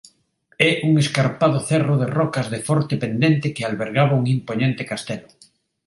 [0.69, 5.29] É un escarpado cerro de rocas de forte pendente que albergaba un impoñente castelo.